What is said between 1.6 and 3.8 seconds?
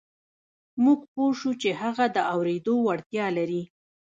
چې هغه د اورېدو وړتيا لري.